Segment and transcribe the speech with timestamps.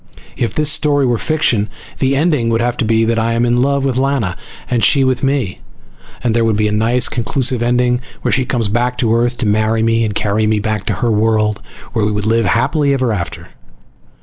[0.35, 1.69] If this story were fiction
[1.99, 4.35] the ending would have to be that I am in love with Lana
[4.67, 5.59] and she with me,
[6.23, 9.45] and there would be a nice conclusive ending where she comes back to Earth to
[9.45, 11.61] marry me and carry me back to her world,
[11.93, 13.49] where we would live happily ever after.